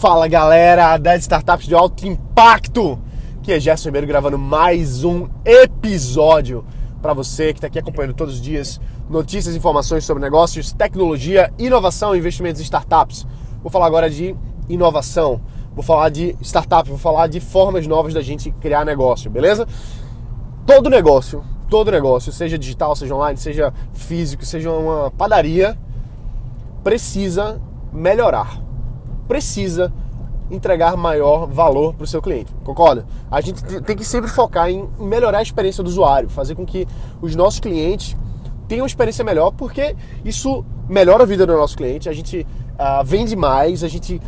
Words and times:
Fala 0.00 0.26
galera 0.26 0.96
das 0.96 1.20
startups 1.20 1.66
de 1.66 1.74
alto 1.74 2.08
impacto, 2.08 2.98
que 3.42 3.52
é 3.52 3.60
Gerson 3.60 3.90
Ribeiro 3.90 4.06
gravando 4.06 4.38
mais 4.38 5.04
um 5.04 5.28
episódio 5.44 6.64
para 7.02 7.12
você 7.12 7.52
que 7.52 7.58
está 7.58 7.66
aqui 7.66 7.78
acompanhando 7.78 8.14
todos 8.14 8.36
os 8.36 8.40
dias 8.40 8.80
notícias, 9.10 9.54
informações 9.54 10.06
sobre 10.06 10.22
negócios, 10.22 10.72
tecnologia, 10.72 11.52
inovação 11.58 12.16
e 12.16 12.18
investimentos 12.18 12.62
em 12.62 12.64
startups. 12.64 13.26
Vou 13.62 13.70
falar 13.70 13.88
agora 13.88 14.08
de 14.08 14.34
inovação, 14.70 15.38
vou 15.74 15.84
falar 15.84 16.08
de 16.08 16.34
startup, 16.40 16.88
vou 16.88 16.98
falar 16.98 17.26
de 17.26 17.38
formas 17.38 17.86
novas 17.86 18.14
da 18.14 18.22
gente 18.22 18.50
criar 18.52 18.86
negócio, 18.86 19.30
beleza? 19.30 19.68
Todo 20.64 20.88
negócio, 20.88 21.44
todo 21.68 21.90
negócio, 21.90 22.32
seja 22.32 22.56
digital, 22.56 22.96
seja 22.96 23.14
online, 23.14 23.36
seja 23.36 23.70
físico, 23.92 24.46
seja 24.46 24.70
uma 24.70 25.10
padaria, 25.10 25.76
precisa 26.82 27.60
melhorar 27.92 28.69
precisa 29.30 29.92
entregar 30.50 30.96
maior 30.96 31.46
valor 31.46 31.94
para 31.94 32.02
o 32.02 32.06
seu 32.06 32.20
cliente, 32.20 32.52
concorda? 32.64 33.06
A 33.30 33.40
gente 33.40 33.62
tem 33.82 33.96
que 33.96 34.04
sempre 34.04 34.28
focar 34.28 34.68
em 34.68 34.88
melhorar 34.98 35.38
a 35.38 35.42
experiência 35.42 35.84
do 35.84 35.86
usuário, 35.86 36.28
fazer 36.28 36.56
com 36.56 36.66
que 36.66 36.84
os 37.22 37.36
nossos 37.36 37.60
clientes 37.60 38.16
tenham 38.66 38.82
uma 38.82 38.88
experiência 38.88 39.24
melhor, 39.24 39.52
porque 39.52 39.94
isso 40.24 40.64
melhora 40.88 41.22
a 41.22 41.26
vida 41.26 41.46
do 41.46 41.52
nosso 41.52 41.76
cliente, 41.76 42.08
a 42.08 42.12
gente 42.12 42.44
uh, 42.74 43.04
vende 43.04 43.36
mais, 43.36 43.84
a 43.84 43.88
gente 43.88 44.20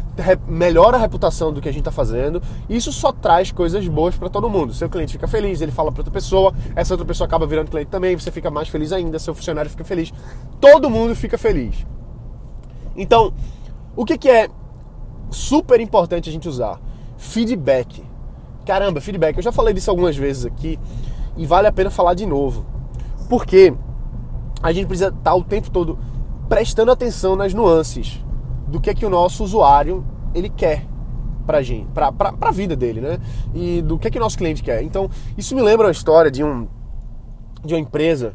melhora 0.46 0.96
a 0.96 1.00
reputação 1.00 1.52
do 1.52 1.60
que 1.60 1.68
a 1.68 1.72
gente 1.72 1.80
está 1.80 1.90
fazendo, 1.90 2.40
e 2.68 2.76
isso 2.76 2.92
só 2.92 3.10
traz 3.10 3.50
coisas 3.50 3.88
boas 3.88 4.14
para 4.14 4.28
todo 4.30 4.48
mundo. 4.48 4.72
Seu 4.72 4.88
cliente 4.88 5.14
fica 5.14 5.26
feliz, 5.26 5.60
ele 5.60 5.72
fala 5.72 5.90
para 5.90 6.02
outra 6.02 6.12
pessoa, 6.12 6.54
essa 6.76 6.94
outra 6.94 7.04
pessoa 7.04 7.26
acaba 7.26 7.44
virando 7.44 7.72
cliente 7.72 7.90
também, 7.90 8.16
você 8.16 8.30
fica 8.30 8.52
mais 8.52 8.68
feliz 8.68 8.92
ainda, 8.92 9.18
seu 9.18 9.34
funcionário 9.34 9.68
fica 9.68 9.82
feliz, 9.82 10.14
todo 10.60 10.88
mundo 10.88 11.16
fica 11.16 11.36
feliz. 11.36 11.84
Então, 12.96 13.32
o 13.96 14.04
que, 14.04 14.16
que 14.16 14.30
é 14.30 14.48
super 15.32 15.80
importante 15.80 16.28
a 16.28 16.32
gente 16.32 16.48
usar. 16.48 16.80
Feedback. 17.16 18.04
Caramba, 18.64 19.00
feedback. 19.00 19.36
Eu 19.36 19.42
já 19.42 19.52
falei 19.52 19.74
disso 19.74 19.90
algumas 19.90 20.16
vezes 20.16 20.46
aqui 20.46 20.78
e 21.36 21.46
vale 21.46 21.66
a 21.66 21.72
pena 21.72 21.90
falar 21.90 22.14
de 22.14 22.26
novo. 22.26 22.64
Porque 23.28 23.74
a 24.62 24.72
gente 24.72 24.86
precisa 24.86 25.08
estar 25.08 25.34
o 25.34 25.42
tempo 25.42 25.70
todo 25.70 25.98
prestando 26.48 26.92
atenção 26.92 27.34
nas 27.34 27.54
nuances 27.54 28.22
do 28.68 28.80
que 28.80 28.90
é 28.90 28.94
que 28.94 29.06
o 29.06 29.10
nosso 29.10 29.42
usuário 29.42 30.04
ele 30.34 30.48
quer 30.48 30.84
pra 31.46 31.62
gente, 31.62 31.86
pra, 31.92 32.12
pra, 32.12 32.32
pra 32.32 32.50
vida 32.50 32.76
dele, 32.76 33.00
né? 33.00 33.18
E 33.54 33.82
do 33.82 33.98
que 33.98 34.06
é 34.06 34.10
que 34.10 34.18
o 34.18 34.20
nosso 34.20 34.38
cliente 34.38 34.62
quer. 34.62 34.82
Então, 34.82 35.10
isso 35.36 35.54
me 35.54 35.62
lembra 35.62 35.86
uma 35.86 35.92
história 35.92 36.30
de 36.30 36.44
um 36.44 36.68
de 37.64 37.74
uma 37.74 37.80
empresa 37.80 38.34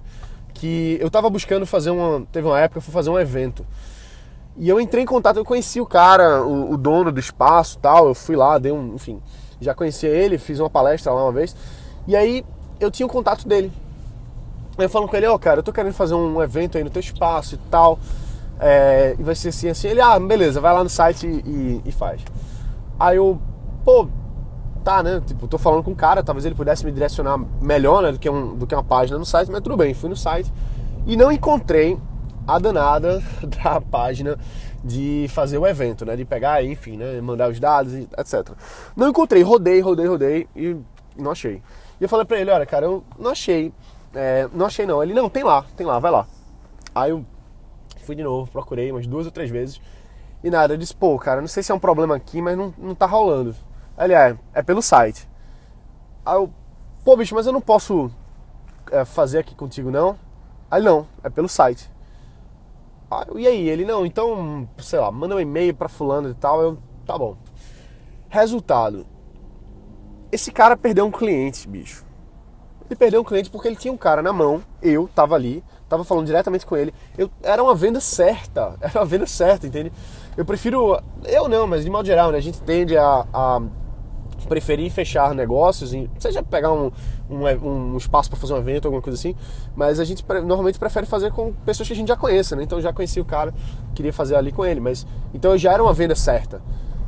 que 0.54 0.98
eu 1.02 1.10
tava 1.10 1.30
buscando 1.30 1.66
fazer 1.66 1.90
uma, 1.90 2.26
teve 2.32 2.48
uma 2.48 2.60
época 2.60 2.78
eu 2.78 2.82
fui 2.82 2.94
fazer 2.94 3.10
um 3.10 3.20
evento 3.20 3.66
e 4.58 4.68
eu 4.68 4.82
entrei 4.82 5.04
em 5.04 5.08
contato, 5.08 5.38
eu 5.38 5.46
conheci 5.46 5.80
o 5.80 5.86
cara, 5.86 6.44
o, 6.44 6.74
o 6.74 6.78
dono 6.78 7.12
do 7.12 7.20
espaço 7.20 7.78
tal. 7.80 8.08
Eu 8.08 8.16
fui 8.16 8.36
lá, 8.36 8.58
dei 8.58 8.72
um. 8.72 8.96
Enfim, 8.96 9.22
já 9.62 9.74
conhecia 9.74 10.10
ele, 10.10 10.38
fiz 10.38 10.60
uma 10.60 10.70
palestra 10.70 11.14
lá 11.14 11.24
uma 11.24 11.32
vez. 11.32 11.56
E 12.08 12.16
aí 12.16 12.44
eu 12.80 12.90
tinha 12.90 13.06
o 13.06 13.10
contato 13.10 13.48
dele. 13.48 13.72
Eu 14.78 14.90
falo 14.90 15.08
com 15.08 15.16
ele, 15.16 15.28
ó, 15.28 15.36
oh, 15.36 15.40
cara, 15.40 15.60
eu 15.60 15.64
tô 15.64 15.72
querendo 15.72 15.94
fazer 15.94 16.14
um 16.14 16.42
evento 16.42 16.78
aí 16.78 16.84
no 16.84 16.90
teu 16.90 17.00
espaço 17.00 17.56
e 17.56 17.58
tal. 17.70 18.00
É, 18.60 19.16
e 19.18 19.24
vai 19.24 19.36
ser 19.36 19.50
assim, 19.50 19.70
assim. 19.70 19.88
Ele, 19.88 20.02
ah, 20.02 20.20
beleza, 20.20 20.60
vai 20.60 20.74
lá 20.74 20.84
no 20.84 20.90
site 20.90 21.28
e, 21.28 21.82
e, 21.86 21.92
faz. 21.92 22.22
Aí 23.00 23.18
eu, 23.18 23.40
pô, 23.86 24.08
tá, 24.84 25.04
né? 25.04 25.22
Tipo, 25.26 25.48
tô 25.48 25.60
falando 25.60 25.84
com 25.84 25.92
o 25.92 25.96
cara, 25.96 26.24
talvez 26.24 26.46
ele 26.46 26.56
pudesse 26.56 26.84
me 26.84 26.92
direcionar 26.92 27.40
melhor, 27.62 28.02
né, 28.02 28.12
do 28.12 28.20
que, 28.20 28.30
um, 28.30 28.56
do 28.56 28.66
que 28.66 28.74
uma 28.74 28.84
página 28.84 29.20
no 29.20 29.26
site, 29.26 29.52
mas 29.52 29.62
tudo 29.62 29.78
bem, 29.78 29.94
fui 29.94 30.10
no 30.10 30.16
site 30.16 30.52
e 31.06 31.16
não 31.16 31.32
encontrei 31.32 31.98
a 32.48 32.58
danada 32.58 33.22
da 33.62 33.82
página 33.82 34.38
de 34.84 35.28
fazer 35.30 35.58
o 35.58 35.68
evento, 35.68 36.06
né? 36.06 36.16
De 36.16 36.24
pegar, 36.24 36.64
enfim, 36.64 36.98
né? 36.98 37.20
Mandar 37.20 37.50
os 37.50 37.60
dados, 37.60 37.94
etc. 37.94 38.52
Não 38.96 39.10
encontrei, 39.10 39.44
rodei, 39.44 39.82
rodei, 39.82 40.08
rodei 40.08 40.48
e 40.56 40.78
não 41.18 41.32
achei. 41.32 41.62
E 42.00 42.04
eu 42.04 42.10
falei 42.10 42.26
pra 42.26 42.40
ele, 42.40 42.50
olha, 42.52 42.66
cara, 42.66 42.86
eu 42.86 43.04
não 43.20 43.32
achei. 43.32 43.74
É, 44.16 44.48
não 44.54 44.66
achei 44.66 44.86
não. 44.86 45.04
Ele, 45.04 45.14
não, 45.14 45.30
tem 45.30 45.44
lá, 45.44 45.66
tem 45.76 45.86
lá, 45.86 46.00
vai 46.00 46.12
lá. 46.12 46.26
Aí 46.96 47.12
eu 47.12 47.26
fui 48.06 48.16
de 48.16 48.24
novo, 48.24 48.50
procurei 48.50 48.92
umas 48.92 49.06
duas 49.06 49.26
ou 49.26 49.32
três 49.32 49.50
vezes. 49.50 49.82
E 50.44 50.50
nada, 50.50 50.74
eu 50.74 50.78
disse, 50.78 50.96
pô, 50.96 51.18
cara, 51.18 51.42
não 51.42 51.48
sei 51.48 51.62
se 51.62 51.72
é 51.72 51.76
um 51.76 51.80
problema 51.80 52.16
aqui, 52.16 52.42
mas 52.42 52.58
não, 52.58 52.74
não 52.78 52.96
tá 52.96 53.06
rolando. 53.06 53.56
Ele, 53.98 54.14
é, 54.14 54.38
é 54.54 54.62
pelo 54.62 54.82
site. 54.82 55.28
Aí 56.26 56.36
eu, 56.36 56.52
pô, 57.04 57.18
bicho, 57.18 57.36
mas 57.36 57.48
eu 57.48 57.52
não 57.54 57.62
posso 57.62 58.12
é, 58.92 59.04
fazer 59.04 59.40
aqui 59.40 59.56
contigo, 59.56 59.90
não? 59.92 60.18
Aí 60.70 60.82
não, 60.82 61.08
é 61.24 61.30
pelo 61.30 61.50
site. 61.50 61.90
Ah, 63.10 63.26
e 63.36 63.48
aí? 63.48 63.70
Ele, 63.70 63.86
não, 63.86 64.06
então, 64.06 64.68
sei 64.80 65.00
lá, 65.00 65.12
manda 65.12 65.36
um 65.36 65.40
e-mail 65.40 65.74
para 65.74 65.88
fulano 65.88 66.30
e 66.30 66.34
tal. 66.34 66.62
Eu, 66.62 66.78
tá 67.06 67.18
bom. 67.18 67.38
Resultado. 68.30 69.06
Esse 70.32 70.52
cara 70.52 70.76
perdeu 70.76 71.06
um 71.06 71.12
cliente, 71.12 71.68
bicho. 71.68 72.06
Ele 72.90 72.96
perdeu 72.96 73.22
um 73.22 73.24
cliente 73.24 73.50
porque 73.50 73.68
ele 73.68 73.76
tinha 73.76 73.94
um 73.94 73.98
cara 73.98 74.22
na 74.22 74.32
mão, 74.32 74.62
eu 74.82 75.10
tava 75.14 75.36
ali, 75.36 75.64
tava 75.90 76.04
falando 76.04 76.26
diretamente 76.26 76.66
com 76.66 76.76
ele. 76.76 76.94
Eu, 77.18 77.30
era 77.44 77.62
uma 77.62 77.76
venda 77.76 78.00
certa, 78.00 78.76
era 78.82 79.00
uma 79.00 79.06
venda 79.06 79.26
certa, 79.26 79.68
entende? 79.68 79.92
Eu 80.36 80.46
prefiro, 80.46 80.98
eu 81.26 81.50
não, 81.50 81.68
mas 81.68 81.84
de 81.84 81.90
modo 81.90 82.06
geral, 82.06 82.32
né? 82.32 82.38
A 82.38 82.42
gente 82.42 82.62
tende 82.62 82.98
a, 82.98 83.26
a 83.34 83.62
preferir 84.48 84.90
fechar 84.92 85.34
negócios, 85.36 85.94
seja 86.18 86.42
pegar 86.42 86.72
um, 86.72 86.92
um, 87.30 87.94
um 87.94 87.98
espaço 87.98 88.30
para 88.30 88.40
fazer 88.40 88.54
um 88.54 88.58
evento, 88.58 88.86
alguma 88.86 89.02
coisa 89.02 89.18
assim, 89.18 89.36
mas 89.76 90.00
a 90.00 90.06
gente 90.06 90.26
normalmente 90.46 90.80
prefere 90.80 91.06
fazer 91.06 91.32
com 91.32 91.54
pessoas 91.66 91.88
que 91.88 91.94
a 91.94 91.96
gente 91.96 92.08
já 92.08 92.16
conheça, 92.16 92.56
né? 92.56 92.64
Então 92.64 92.78
eu 92.78 92.82
já 92.82 92.94
conheci 92.94 93.20
o 93.20 93.26
cara, 93.26 93.54
queria 93.94 94.14
fazer 94.14 94.36
ali 94.36 94.52
com 94.52 94.66
ele, 94.66 94.80
mas 94.80 95.06
então 95.34 95.58
já 95.58 95.74
era 95.74 95.84
uma 95.84 95.94
venda 95.94 96.16
certa. 96.16 96.62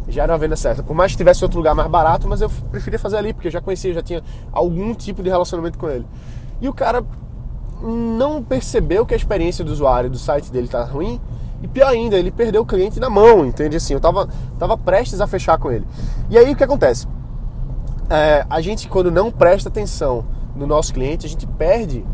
Já 0.08 0.24
era 0.24 0.34
uma 0.34 0.40
venda 0.40 0.56
certa. 0.56 0.82
Por 0.82 0.96
mais 0.96 1.12
que 1.12 1.18
tivesse 1.18 1.44
outro 1.44 1.60
lugar 1.60 1.76
mais 1.76 1.90
barato, 1.90 2.28
mas 2.28 2.42
eu 2.42 2.50
preferia 2.72 2.98
fazer 2.98 3.18
ali, 3.18 3.32
porque 3.32 3.48
eu 3.48 3.52
já 3.52 3.62
conhecia, 3.62 3.94
já 3.94 4.02
tinha 4.02 4.24
algum 4.52 4.94
tipo 4.96 5.22
de 5.22 5.30
relacionamento 5.30 5.78
com 5.78 5.88
ele. 5.88 6.06
E 6.60 6.68
o 6.68 6.74
cara 6.74 7.04
não 7.82 8.44
percebeu 8.44 9.06
que 9.06 9.14
a 9.14 9.18
experiência 9.18 9.64
do 9.64 9.72
usuário 9.72 10.10
do 10.10 10.18
site 10.18 10.52
dele 10.52 10.68
tá 10.68 10.84
ruim, 10.84 11.22
e 11.62 11.68
pior 11.68 11.88
ainda, 11.88 12.18
ele 12.18 12.32
perdeu 12.32 12.62
o 12.62 12.66
cliente 12.66 13.00
na 13.00 13.10
mão, 13.10 13.46
entende? 13.46 13.76
Assim, 13.76 13.94
eu 13.94 14.00
tava, 14.00 14.30
tava 14.58 14.78
prestes 14.78 15.20
a 15.20 15.28
fechar 15.28 15.58
com 15.58 15.72
ele. 15.72 15.86
E 16.30 16.38
aí 16.38 16.52
o 16.52 16.56
que 16.56 16.64
acontece? 16.64 17.08
É, 18.10 18.46
a 18.50 18.62
gente, 18.62 18.88
quando 18.88 19.12
não 19.12 19.32
presta 19.32 19.70
atenção 19.70 20.26
no 20.56 20.66
nosso 20.66 20.94
cliente, 20.94 21.26
a 21.26 21.30
gente 21.30 21.46
perde 21.46 22.06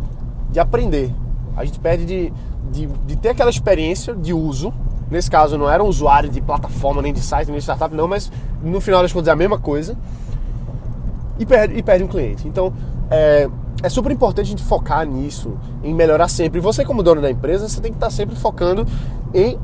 de 0.51 0.59
aprender. 0.59 1.13
A 1.56 1.63
gente 1.63 1.79
perde 1.79 2.06
de, 2.06 2.33
de, 2.72 2.88
de 3.06 3.16
ter 3.16 3.29
aquela 3.29 3.50
experiência 3.50 4.13
de 4.13 4.34
uso. 4.34 4.73
Nesse 5.09 5.29
caso, 5.29 5.57
não 5.57 5.69
era 5.69 5.84
um 5.84 5.88
usuário 5.88 6.29
de 6.29 6.41
plataforma, 6.41 7.01
nem 7.01 7.13
de 7.13 7.22
site, 7.22 7.47
nem 7.47 7.57
de 7.57 7.63
startup, 7.63 7.94
não, 7.94 8.07
mas 8.07 8.31
no 8.61 8.81
final 8.81 9.01
das 9.01 9.13
contas 9.13 9.28
é 9.28 9.31
a 9.31 9.35
mesma 9.35 9.57
coisa. 9.57 9.95
E 11.39 11.45
perde, 11.45 11.78
e 11.78 11.84
perde 11.84 12.03
um 12.03 12.07
cliente. 12.07 12.47
Então, 12.47 12.73
é, 13.09 13.50
é 13.84 13.89
super 13.89 14.11
importante 14.11 14.47
a 14.47 14.50
gente 14.50 14.63
focar 14.63 15.05
nisso, 15.05 15.57
em 15.84 15.94
melhorar 15.94 16.28
sempre. 16.28 16.59
E 16.59 16.61
você, 16.61 16.84
como 16.84 17.03
dono 17.03 17.22
da 17.22 17.29
empresa, 17.29 17.69
você 17.69 17.79
tem 17.79 17.91
que 17.91 17.97
estar 17.97 18.09
sempre 18.09 18.35
focando 18.35 18.85
em. 19.34 19.57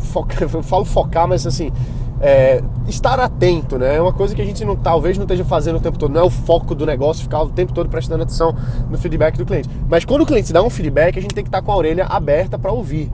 Foca, 0.00 0.44
eu 0.44 0.62
falo 0.62 0.84
focar, 0.84 1.26
mas 1.28 1.46
assim, 1.46 1.72
é, 2.20 2.62
estar 2.86 3.18
atento, 3.20 3.78
né? 3.78 3.96
É 3.96 4.02
uma 4.02 4.12
coisa 4.12 4.34
que 4.34 4.42
a 4.42 4.44
gente 4.44 4.64
não, 4.64 4.76
talvez 4.76 5.16
não 5.16 5.24
esteja 5.24 5.44
fazendo 5.44 5.76
o 5.76 5.80
tempo 5.80 5.98
todo, 5.98 6.12
não 6.12 6.22
é 6.22 6.24
o 6.24 6.30
foco 6.30 6.74
do 6.74 6.84
negócio 6.84 7.22
ficar 7.22 7.42
o 7.42 7.50
tempo 7.50 7.72
todo 7.72 7.88
prestando 7.88 8.22
atenção 8.22 8.54
no 8.90 8.98
feedback 8.98 9.36
do 9.36 9.46
cliente. 9.46 9.68
Mas 9.88 10.04
quando 10.04 10.22
o 10.22 10.26
cliente 10.26 10.52
dá 10.52 10.62
um 10.62 10.70
feedback, 10.70 11.18
a 11.18 11.22
gente 11.22 11.34
tem 11.34 11.44
que 11.44 11.48
estar 11.48 11.62
com 11.62 11.70
a 11.70 11.76
orelha 11.76 12.06
aberta 12.06 12.58
para 12.58 12.72
ouvir. 12.72 13.10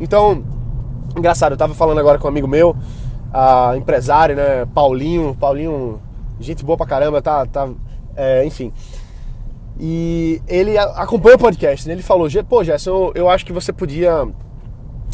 Então, 0.00 0.44
engraçado, 1.16 1.52
eu 1.52 1.56
estava 1.56 1.74
falando 1.74 1.98
agora 1.98 2.18
com 2.18 2.26
um 2.26 2.30
amigo 2.30 2.46
meu, 2.46 2.76
empresário, 3.76 4.36
né? 4.36 4.66
Paulinho, 4.74 5.34
Paulinho, 5.34 6.00
gente 6.38 6.64
boa 6.64 6.76
pra 6.76 6.86
caramba, 6.86 7.22
tá, 7.22 7.46
tá 7.46 7.68
é, 8.16 8.44
enfim. 8.44 8.72
E 9.80 10.42
ele 10.48 10.76
acompanha 10.76 11.36
o 11.36 11.38
podcast, 11.38 11.86
né? 11.86 11.94
Ele 11.94 12.02
falou, 12.02 12.28
pô, 12.48 12.64
Gerson, 12.64 12.90
eu, 12.90 13.12
eu 13.14 13.30
acho 13.30 13.46
que 13.46 13.52
você 13.52 13.72
podia 13.72 14.26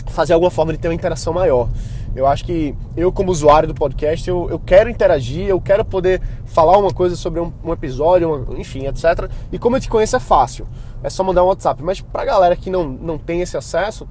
fazer 0.07 0.33
alguma 0.33 0.51
forma 0.51 0.73
de 0.73 0.79
ter 0.79 0.89
uma 0.89 0.95
interação 0.95 1.33
maior. 1.33 1.69
Eu 2.15 2.27
acho 2.27 2.45
que 2.45 2.75
eu, 2.97 3.11
como 3.11 3.33
usuário 3.33 3.67
do 3.67 3.75
podcast, 3.75 4.29
eu, 4.29 4.49
eu 4.49 4.59
quero 4.59 4.89
interagir, 4.89 5.49
eu 5.49 5.61
quero 5.61 5.85
poder 5.85 6.23
falar 6.47 6.79
uma 6.79 6.93
coisa 6.93 7.17
sobre 7.17 7.41
um, 7.41 7.53
um 7.65 7.73
episódio, 7.73 8.33
uma, 8.33 8.59
enfim, 8.59 8.87
etc. 8.87 9.29
E 9.51 9.59
como 9.59 9.77
eu 9.77 9.81
te 9.81 9.89
conheço, 9.89 10.15
é 10.15 10.21
fácil. 10.21 10.67
É 11.03 11.11
só 11.11 11.25
mandar 11.25 11.43
um 11.43 11.49
WhatsApp. 11.49 11.83
Mas 11.83 12.01
pra 12.01 12.25
galera 12.25 12.55
que 12.55 12.71
não, 12.71 12.85
não 12.85 13.19
tem 13.19 13.41
esse 13.41 13.57
acesso, 13.57 14.07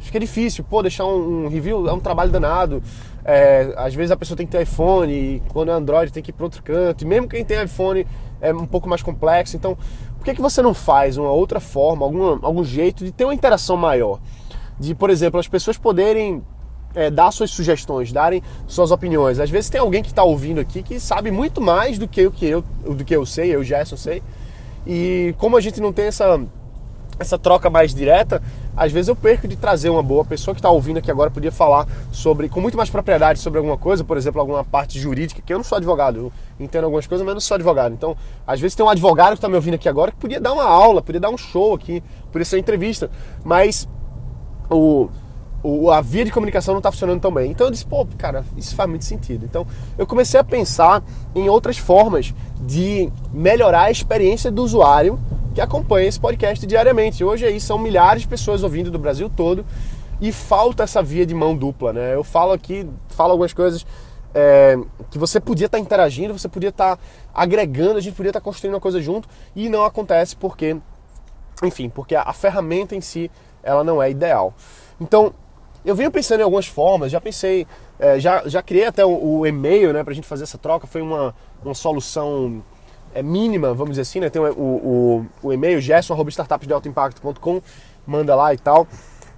fica 0.00 0.18
difícil. 0.18 0.64
Pô, 0.64 0.82
deixar 0.82 1.04
um, 1.04 1.44
um 1.44 1.48
review 1.48 1.88
é 1.88 1.92
um 1.92 2.00
trabalho 2.00 2.32
danado. 2.32 2.82
É, 3.24 3.72
às 3.76 3.94
vezes 3.94 4.10
a 4.10 4.16
pessoa 4.16 4.36
tem 4.36 4.46
que 4.46 4.52
ter 4.52 4.62
iPhone, 4.62 5.12
e 5.12 5.42
quando 5.52 5.70
é 5.70 5.74
Android 5.74 6.12
tem 6.12 6.22
que 6.22 6.30
ir 6.30 6.32
para 6.34 6.44
outro 6.44 6.62
canto. 6.64 7.02
E 7.02 7.06
mesmo 7.06 7.28
quem 7.28 7.44
tem 7.44 7.62
iPhone 7.62 8.04
é 8.40 8.52
um 8.52 8.66
pouco 8.66 8.88
mais 8.88 9.02
complexo. 9.02 9.56
Então, 9.56 9.78
por 10.16 10.24
que, 10.24 10.34
que 10.34 10.42
você 10.42 10.60
não 10.60 10.74
faz 10.74 11.16
uma 11.16 11.30
outra 11.30 11.60
forma, 11.60 12.04
algum, 12.04 12.44
algum 12.44 12.64
jeito 12.64 13.04
de 13.04 13.12
ter 13.12 13.24
uma 13.24 13.34
interação 13.34 13.76
maior? 13.76 14.18
De, 14.78 14.94
por 14.94 15.10
exemplo, 15.10 15.38
as 15.38 15.48
pessoas 15.48 15.78
poderem 15.78 16.42
é, 16.96 17.10
dar 17.10 17.30
suas 17.30 17.50
sugestões, 17.50 18.10
darem 18.10 18.42
suas 18.66 18.90
opiniões. 18.90 19.38
Às 19.38 19.50
vezes 19.50 19.68
tem 19.68 19.80
alguém 19.80 20.02
que 20.02 20.08
está 20.08 20.24
ouvindo 20.24 20.60
aqui 20.60 20.82
que 20.82 20.98
sabe 20.98 21.30
muito 21.30 21.60
mais 21.60 21.98
do 21.98 22.08
que, 22.08 22.26
o 22.26 22.32
que 22.32 22.46
eu, 22.46 22.64
do 22.84 23.04
que 23.04 23.14
eu 23.14 23.26
sei, 23.26 23.54
eu 23.54 23.62
já 23.62 23.84
sei. 23.84 24.22
E 24.86 25.34
como 25.36 25.56
a 25.56 25.60
gente 25.60 25.80
não 25.80 25.92
tem 25.92 26.06
essa, 26.06 26.40
essa 27.18 27.38
troca 27.38 27.68
mais 27.68 27.94
direta, 27.94 28.42
às 28.74 28.90
vezes 28.92 29.08
eu 29.08 29.16
perco 29.16 29.46
de 29.46 29.56
trazer 29.56 29.90
uma 29.90 30.02
boa 30.02 30.24
pessoa 30.24 30.54
que 30.54 30.58
está 30.58 30.70
ouvindo 30.70 30.98
aqui 30.98 31.10
agora, 31.10 31.30
podia 31.30 31.52
falar 31.52 31.86
sobre, 32.10 32.48
com 32.48 32.60
muito 32.60 32.76
mais 32.76 32.88
propriedade 32.88 33.40
sobre 33.40 33.58
alguma 33.58 33.76
coisa, 33.76 34.02
por 34.02 34.16
exemplo, 34.16 34.40
alguma 34.40 34.64
parte 34.64 34.98
jurídica, 34.98 35.42
que 35.44 35.52
eu 35.52 35.58
não 35.58 35.64
sou 35.64 35.76
advogado, 35.76 36.16
eu 36.18 36.32
entendo 36.58 36.84
algumas 36.84 37.06
coisas, 37.06 37.24
mas 37.26 37.34
não 37.34 37.40
sou 37.40 37.56
advogado. 37.56 37.92
Então, 37.92 38.16
às 38.46 38.58
vezes 38.58 38.74
tem 38.74 38.86
um 38.86 38.88
advogado 38.88 39.32
que 39.32 39.38
está 39.38 39.48
me 39.48 39.54
ouvindo 39.56 39.74
aqui 39.74 39.88
agora 39.88 40.12
que 40.12 40.18
podia 40.18 40.40
dar 40.40 40.52
uma 40.52 40.64
aula, 40.64 41.02
podia 41.02 41.20
dar 41.20 41.30
um 41.30 41.36
show 41.36 41.74
aqui, 41.74 42.02
podia 42.32 42.44
ser 42.44 42.58
entrevista, 42.58 43.10
mas 43.44 43.88
o, 44.70 45.08
a 45.92 46.00
via 46.00 46.24
de 46.24 46.30
comunicação 46.30 46.74
não 46.74 46.78
está 46.78 46.90
funcionando 46.90 47.20
tão 47.20 47.32
bem. 47.32 47.50
Então 47.50 47.66
eu 47.66 47.70
disse, 47.70 47.84
pô, 47.84 48.06
cara, 48.18 48.44
isso 48.56 48.74
faz 48.74 48.88
muito 48.88 49.04
sentido. 49.04 49.44
Então 49.44 49.66
eu 49.98 50.06
comecei 50.06 50.38
a 50.38 50.44
pensar 50.44 51.02
em 51.34 51.48
outras 51.48 51.78
formas 51.78 52.34
de 52.60 53.10
melhorar 53.32 53.82
a 53.82 53.90
experiência 53.90 54.50
do 54.50 54.62
usuário 54.62 55.18
que 55.54 55.60
acompanha 55.60 56.08
esse 56.08 56.20
podcast 56.20 56.66
diariamente. 56.66 57.24
Hoje 57.24 57.46
aí 57.46 57.60
são 57.60 57.78
milhares 57.78 58.22
de 58.22 58.28
pessoas 58.28 58.62
ouvindo 58.62 58.90
do 58.90 58.98
Brasil 58.98 59.30
todo 59.34 59.64
e 60.20 60.32
falta 60.32 60.82
essa 60.82 61.02
via 61.02 61.26
de 61.26 61.34
mão 61.34 61.56
dupla, 61.56 61.92
né? 61.92 62.14
Eu 62.14 62.22
falo 62.22 62.52
aqui, 62.52 62.88
falo 63.08 63.32
algumas 63.32 63.52
coisas 63.52 63.86
é, 64.34 64.78
que 65.10 65.18
você 65.18 65.40
podia 65.40 65.66
estar 65.66 65.78
tá 65.78 65.82
interagindo, 65.82 66.38
você 66.38 66.48
podia 66.48 66.68
estar 66.68 66.96
tá 66.96 67.02
agregando, 67.34 67.96
a 67.96 68.00
gente 68.00 68.14
podia 68.14 68.30
estar 68.30 68.40
tá 68.40 68.44
construindo 68.44 68.74
uma 68.74 68.80
coisa 68.80 69.00
junto 69.00 69.28
e 69.54 69.68
não 69.68 69.84
acontece 69.84 70.36
porque, 70.36 70.76
enfim, 71.62 71.88
porque 71.88 72.14
a, 72.14 72.22
a 72.22 72.32
ferramenta 72.32 72.94
em 72.94 73.00
si 73.00 73.30
ela 73.62 73.82
não 73.82 74.02
é 74.02 74.10
ideal. 74.10 74.54
Então 75.00 75.32
eu 75.86 75.94
venho 75.94 76.10
pensando 76.10 76.40
em 76.40 76.42
algumas 76.42 76.66
formas, 76.66 77.12
já 77.12 77.20
pensei, 77.20 77.66
é, 77.98 78.18
já, 78.18 78.42
já 78.46 78.60
criei 78.60 78.86
até 78.86 79.04
o, 79.04 79.38
o 79.38 79.46
e-mail 79.46 79.92
né, 79.92 80.02
para 80.02 80.12
a 80.12 80.14
gente 80.14 80.26
fazer 80.26 80.42
essa 80.42 80.58
troca, 80.58 80.86
foi 80.86 81.00
uma, 81.00 81.34
uma 81.64 81.74
solução 81.74 82.62
é 83.14 83.22
mínima, 83.22 83.72
vamos 83.72 83.92
dizer 83.92 84.02
assim, 84.02 84.20
né? 84.20 84.28
Tem 84.28 84.42
o, 84.42 84.52
o, 84.52 85.26
o 85.42 85.52
e-mail 85.52 85.80
gerson.startupsdealtoimpacto.com, 85.80 87.62
manda 88.06 88.34
lá 88.34 88.52
e 88.52 88.58
tal. 88.58 88.86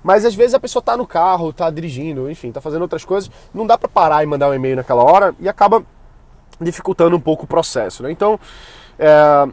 Mas 0.02 0.24
às 0.24 0.34
vezes 0.34 0.54
a 0.54 0.58
pessoa 0.58 0.82
tá 0.82 0.96
no 0.96 1.06
carro, 1.06 1.52
tá 1.52 1.70
dirigindo, 1.70 2.28
enfim, 2.28 2.50
tá 2.50 2.60
fazendo 2.60 2.82
outras 2.82 3.04
coisas, 3.04 3.30
não 3.54 3.64
dá 3.64 3.78
para 3.78 3.88
parar 3.88 4.24
e 4.24 4.26
mandar 4.26 4.48
um 4.48 4.54
e-mail 4.54 4.74
naquela 4.74 5.04
hora 5.04 5.32
e 5.38 5.48
acaba 5.48 5.84
dificultando 6.60 7.14
um 7.14 7.20
pouco 7.20 7.44
o 7.44 7.46
processo, 7.46 8.02
né? 8.02 8.10
Então, 8.10 8.40
é, 8.98 9.48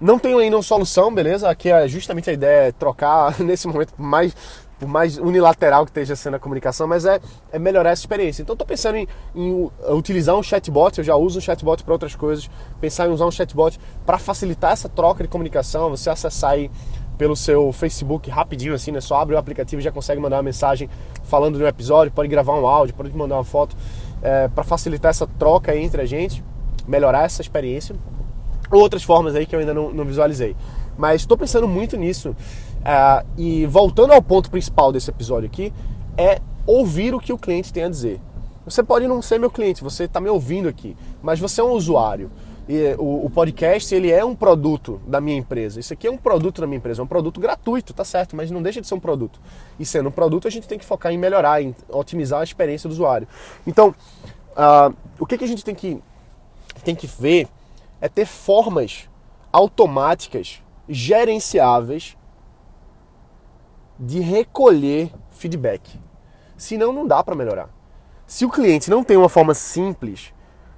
não 0.00 0.18
tenho 0.18 0.38
ainda 0.38 0.56
uma 0.56 0.62
solução, 0.62 1.14
beleza? 1.14 1.48
Aqui 1.48 1.70
é 1.70 1.86
justamente 1.86 2.30
a 2.30 2.32
ideia 2.32 2.68
é 2.68 2.72
trocar 2.72 3.38
nesse 3.42 3.68
momento 3.68 3.92
mais 3.96 4.34
por 4.78 4.88
mais 4.88 5.18
unilateral 5.18 5.84
que 5.84 5.90
esteja 5.90 6.14
sendo 6.14 6.36
a 6.36 6.38
comunicação, 6.38 6.86
mas 6.86 7.04
é, 7.04 7.20
é 7.52 7.58
melhorar 7.58 7.90
essa 7.90 8.02
experiência. 8.02 8.42
Então 8.42 8.54
estou 8.54 8.66
pensando 8.66 8.96
em, 8.96 9.08
em, 9.34 9.70
utilizar 9.90 10.36
um 10.36 10.42
chatbot, 10.42 10.98
eu 10.98 11.04
já 11.04 11.16
uso 11.16 11.38
um 11.38 11.42
chatbot 11.42 11.82
para 11.82 11.92
outras 11.92 12.14
coisas, 12.14 12.48
pensar 12.80 13.08
em 13.08 13.10
usar 13.10 13.26
um 13.26 13.30
chatbot 13.30 13.78
para 14.06 14.18
facilitar 14.18 14.72
essa 14.72 14.88
troca 14.88 15.22
de 15.22 15.28
comunicação, 15.28 15.90
você 15.90 16.08
acessar 16.08 16.52
aí 16.52 16.70
pelo 17.18 17.34
seu 17.34 17.72
Facebook 17.72 18.30
rapidinho 18.30 18.74
assim, 18.74 18.92
né? 18.92 19.00
Só 19.00 19.16
abre 19.16 19.34
o 19.34 19.38
aplicativo 19.38 19.80
e 19.80 19.84
já 19.84 19.90
consegue 19.90 20.20
mandar 20.20 20.36
uma 20.36 20.44
mensagem 20.44 20.88
falando 21.24 21.58
de 21.58 21.64
um 21.64 21.66
episódio, 21.66 22.12
pode 22.12 22.28
gravar 22.28 22.54
um 22.54 22.66
áudio, 22.66 22.94
pode 22.94 23.14
mandar 23.14 23.34
uma 23.34 23.44
foto, 23.44 23.76
é, 24.22 24.46
para 24.46 24.62
facilitar 24.62 25.10
essa 25.10 25.26
troca 25.26 25.76
entre 25.76 26.00
a 26.00 26.06
gente, 26.06 26.44
melhorar 26.86 27.24
essa 27.24 27.42
experiência. 27.42 27.96
Outras 28.70 29.02
formas 29.02 29.34
aí 29.34 29.46
que 29.46 29.56
eu 29.56 29.60
ainda 29.60 29.74
não, 29.74 29.90
não 29.92 30.04
visualizei. 30.04 30.54
Mas 30.96 31.22
estou 31.22 31.36
pensando 31.36 31.66
muito 31.66 31.96
nisso 31.96 32.36
Uh, 32.78 33.26
e 33.36 33.66
voltando 33.66 34.12
ao 34.12 34.22
ponto 34.22 34.50
principal 34.50 34.92
desse 34.92 35.10
episódio 35.10 35.46
aqui, 35.46 35.72
é 36.16 36.40
ouvir 36.66 37.14
o 37.14 37.20
que 37.20 37.32
o 37.32 37.38
cliente 37.38 37.72
tem 37.72 37.84
a 37.84 37.88
dizer. 37.88 38.20
Você 38.64 38.82
pode 38.82 39.06
não 39.06 39.22
ser 39.22 39.38
meu 39.38 39.50
cliente, 39.50 39.82
você 39.82 40.04
está 40.04 40.20
me 40.20 40.28
ouvindo 40.28 40.68
aqui, 40.68 40.94
mas 41.22 41.40
você 41.40 41.60
é 41.60 41.64
um 41.64 41.72
usuário. 41.72 42.30
E 42.68 42.94
o, 42.98 43.24
o, 43.24 43.30
podcast 43.30 43.94
ele 43.94 44.10
é 44.10 44.22
um 44.22 44.34
produto 44.34 45.00
da 45.06 45.22
minha 45.22 45.38
empresa. 45.38 45.80
Isso 45.80 45.94
aqui 45.94 46.06
é 46.06 46.10
um 46.10 46.18
produto 46.18 46.60
da 46.60 46.66
minha 46.66 46.76
empresa, 46.76 47.00
é 47.00 47.04
um 47.04 47.06
produto 47.06 47.40
gratuito, 47.40 47.94
tá 47.94 48.04
certo? 48.04 48.36
Mas 48.36 48.50
não 48.50 48.62
deixa 48.62 48.78
de 48.78 48.86
ser 48.86 48.94
um 48.94 49.00
produto. 49.00 49.40
E 49.80 49.86
sendo 49.86 50.10
um 50.10 50.12
produto, 50.12 50.46
a 50.46 50.50
gente 50.50 50.68
tem 50.68 50.78
que 50.78 50.84
focar 50.84 51.10
em 51.10 51.16
melhorar, 51.16 51.62
em 51.62 51.74
otimizar 51.88 52.40
a 52.40 52.44
experiência 52.44 52.86
do 52.86 52.92
usuário. 52.92 53.26
Então, 53.66 53.94
uh, 54.52 54.94
o 55.18 55.24
que, 55.24 55.38
que 55.38 55.44
a 55.44 55.48
gente 55.48 55.64
tem 55.64 55.74
que, 55.74 56.02
tem 56.84 56.94
que 56.94 57.06
ver 57.06 57.48
é 58.02 58.08
ter 58.08 58.26
formas 58.26 59.08
automáticas, 59.50 60.62
gerenciáveis 60.86 62.17
de 63.98 64.20
recolher 64.20 65.10
feedback. 65.30 65.98
Senão 66.56 66.92
não 66.92 67.06
dá 67.06 67.22
para 67.22 67.34
melhorar. 67.34 67.68
Se 68.26 68.44
o 68.44 68.50
cliente 68.50 68.90
não 68.90 69.02
tem 69.02 69.16
uma 69.16 69.28
forma 69.28 69.54
simples 69.54 70.32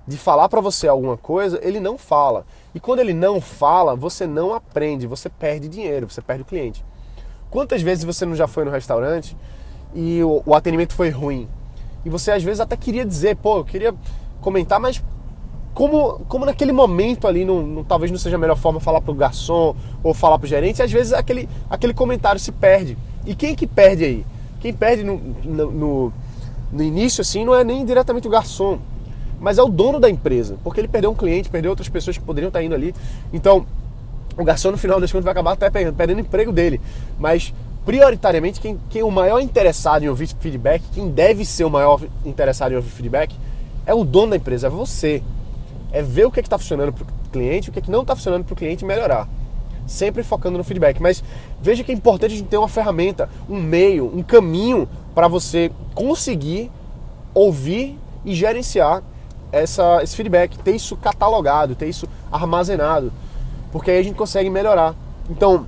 de 0.06 0.16
falar 0.16 0.48
para 0.48 0.60
você 0.60 0.88
alguma 0.88 1.16
coisa, 1.16 1.58
ele 1.62 1.80
não 1.80 1.98
fala. 1.98 2.46
E 2.74 2.80
quando 2.80 3.00
ele 3.00 3.12
não 3.12 3.40
fala, 3.40 3.94
você 3.94 4.26
não 4.26 4.54
aprende, 4.54 5.06
você 5.06 5.28
perde 5.28 5.68
dinheiro, 5.68 6.08
você 6.08 6.22
perde 6.22 6.42
o 6.42 6.46
cliente. 6.46 6.84
Quantas 7.50 7.82
vezes 7.82 8.04
você 8.04 8.24
não 8.24 8.34
já 8.34 8.46
foi 8.46 8.64
no 8.64 8.70
restaurante 8.70 9.36
e 9.94 10.22
o, 10.22 10.42
o 10.46 10.54
atendimento 10.54 10.94
foi 10.94 11.10
ruim? 11.10 11.48
E 12.04 12.08
você 12.08 12.30
às 12.30 12.42
vezes 12.42 12.60
até 12.60 12.76
queria 12.76 13.04
dizer, 13.04 13.36
pô, 13.36 13.58
eu 13.58 13.64
queria 13.64 13.94
comentar, 14.40 14.80
mas 14.80 15.02
como, 15.74 16.20
como 16.28 16.44
naquele 16.44 16.72
momento 16.72 17.26
ali, 17.26 17.44
não, 17.44 17.62
não, 17.62 17.84
talvez 17.84 18.10
não 18.10 18.18
seja 18.18 18.36
a 18.36 18.38
melhor 18.38 18.56
forma 18.56 18.80
falar 18.80 19.00
para 19.00 19.12
o 19.12 19.14
garçom 19.14 19.74
ou 20.02 20.12
falar 20.12 20.38
para 20.38 20.46
o 20.46 20.48
gerente, 20.48 20.82
às 20.82 20.90
vezes 20.90 21.12
aquele, 21.12 21.48
aquele 21.68 21.94
comentário 21.94 22.40
se 22.40 22.52
perde. 22.52 22.96
E 23.26 23.34
quem 23.34 23.54
que 23.54 23.66
perde 23.66 24.04
aí? 24.04 24.26
Quem 24.60 24.72
perde 24.72 25.04
no, 25.04 25.16
no, 25.44 26.12
no 26.72 26.82
início 26.82 27.22
assim 27.22 27.44
não 27.44 27.54
é 27.54 27.64
nem 27.64 27.84
diretamente 27.84 28.26
o 28.26 28.30
garçom, 28.30 28.78
mas 29.40 29.58
é 29.58 29.62
o 29.62 29.68
dono 29.68 29.98
da 29.98 30.08
empresa, 30.08 30.56
porque 30.62 30.80
ele 30.80 30.88
perdeu 30.88 31.10
um 31.10 31.14
cliente, 31.14 31.48
perdeu 31.48 31.70
outras 31.70 31.88
pessoas 31.88 32.18
que 32.18 32.24
poderiam 32.24 32.48
estar 32.48 32.62
indo 32.62 32.74
ali. 32.74 32.94
Então, 33.32 33.66
o 34.36 34.44
garçom 34.44 34.70
no 34.70 34.76
final 34.76 35.00
das 35.00 35.10
contas 35.10 35.24
vai 35.24 35.32
acabar 35.32 35.52
até 35.52 35.70
perdendo, 35.70 35.94
perdendo 35.94 36.18
o 36.18 36.20
emprego 36.20 36.52
dele. 36.52 36.80
Mas 37.18 37.54
prioritariamente 37.84 38.60
quem, 38.60 38.78
quem 38.90 39.00
é 39.00 39.04
o 39.04 39.10
maior 39.10 39.40
interessado 39.40 40.02
em 40.02 40.08
ouvir 40.08 40.28
feedback, 40.38 40.82
quem 40.92 41.10
deve 41.10 41.44
ser 41.44 41.64
o 41.64 41.70
maior 41.70 42.00
interessado 42.24 42.72
em 42.72 42.76
ouvir 42.76 42.90
feedback, 42.90 43.34
é 43.86 43.94
o 43.94 44.04
dono 44.04 44.30
da 44.30 44.36
empresa, 44.36 44.66
é 44.66 44.70
você. 44.70 45.22
É 45.90 46.02
ver 46.02 46.26
o 46.26 46.30
que 46.30 46.38
é 46.38 46.42
está 46.42 46.58
funcionando 46.58 46.92
para 46.92 47.04
o 47.04 47.30
cliente, 47.32 47.70
o 47.70 47.72
que, 47.72 47.78
é 47.78 47.82
que 47.82 47.90
não 47.90 48.02
está 48.02 48.14
funcionando 48.14 48.44
para 48.44 48.52
o 48.52 48.56
cliente 48.56 48.84
melhorar 48.84 49.26
sempre 49.90 50.22
focando 50.22 50.56
no 50.56 50.64
feedback. 50.64 51.00
Mas 51.00 51.22
veja 51.60 51.82
que 51.82 51.90
é 51.90 51.94
importante 51.94 52.34
a 52.34 52.36
gente 52.36 52.48
ter 52.48 52.56
uma 52.56 52.68
ferramenta, 52.68 53.28
um 53.48 53.60
meio, 53.60 54.06
um 54.06 54.22
caminho 54.22 54.88
para 55.14 55.28
você 55.28 55.70
conseguir 55.94 56.70
ouvir 57.34 57.98
e 58.24 58.34
gerenciar 58.34 59.02
essa, 59.52 60.02
esse 60.02 60.14
feedback, 60.14 60.56
ter 60.58 60.74
isso 60.74 60.96
catalogado, 60.96 61.74
ter 61.74 61.88
isso 61.88 62.08
armazenado, 62.30 63.12
porque 63.72 63.90
aí 63.90 63.98
a 63.98 64.02
gente 64.02 64.14
consegue 64.14 64.48
melhorar. 64.48 64.94
Então, 65.28 65.66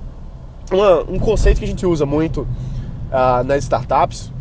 uma, 0.71 1.01
um 1.01 1.19
conceito 1.19 1.59
que 1.59 1.65
a 1.65 1.67
gente 1.67 1.85
usa 1.85 2.05
muito 2.05 2.41
uh, 2.41 3.43
nas 3.45 3.63
startups 3.63 4.31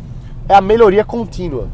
é 0.49 0.55
a 0.55 0.61
melhoria 0.61 1.05
contínua. 1.05 1.69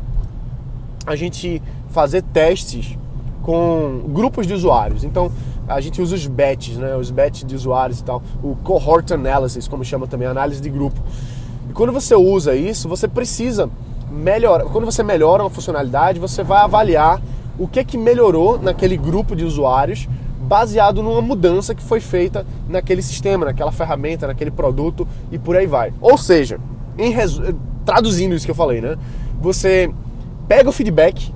A 1.07 1.15
gente 1.15 1.63
fazer 1.91 2.23
testes 2.23 2.97
com 3.43 4.03
grupos 4.09 4.47
de 4.47 4.55
usuários. 4.55 5.05
Então, 5.05 5.33
a 5.69 5.81
gente 5.81 6.01
usa 6.01 6.15
os 6.15 6.27
batches, 6.27 6.77
né? 6.77 6.97
Os 6.97 7.11
batches 7.11 7.45
de 7.45 7.55
usuários 7.55 8.01
e 8.01 8.05
tal. 8.05 8.23
O 8.43 8.57
cohort 8.57 9.13
analysis, 9.13 9.69
como 9.69 9.85
chama 9.85 10.07
também, 10.07 10.27
análise 10.27 10.61
de 10.61 10.71
grupo. 10.71 11.01
E 11.69 11.73
quando 11.73 11.93
você 11.93 12.15
usa 12.15 12.55
isso, 12.55 12.89
você 12.89 13.07
precisa 13.07 13.69
melhorar. 14.11 14.65
Quando 14.65 14.85
você 14.85 15.03
melhora 15.03 15.43
uma 15.43 15.51
funcionalidade, 15.51 16.19
você 16.19 16.43
vai 16.43 16.63
avaliar 16.63 17.21
o 17.59 17.69
que 17.69 17.81
é 17.81 17.85
que 17.85 17.99
melhorou 17.99 18.59
naquele 18.59 18.97
grupo 18.97 19.37
de 19.37 19.45
usuários 19.45 20.09
baseado 20.41 21.03
numa 21.03 21.21
mudança 21.21 21.75
que 21.75 21.83
foi 21.83 22.01
feita 22.01 22.47
naquele 22.67 23.03
sistema, 23.03 23.45
naquela 23.45 23.71
ferramenta, 23.71 24.27
naquele 24.27 24.51
produto 24.51 25.07
e 25.31 25.39
por 25.39 25.55
aí 25.55 25.67
vai. 25.67 25.93
Ou 26.01 26.17
seja, 26.17 26.59
resu... 26.97 27.55
traduzindo 27.85 28.35
isso 28.35 28.47
que 28.47 28.51
eu 28.51 28.55
falei, 28.57 28.81
né? 28.81 28.97
Você 29.43 29.93
pega 30.47 30.71
o 30.71 30.73
feedback 30.73 31.35